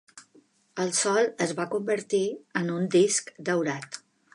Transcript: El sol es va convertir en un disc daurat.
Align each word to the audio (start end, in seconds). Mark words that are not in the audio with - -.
El 0.85 0.93
sol 0.99 1.29
es 1.47 1.53
va 1.61 1.67
convertir 1.75 2.25
en 2.63 2.77
un 2.79 2.93
disc 3.01 3.33
daurat. 3.51 4.07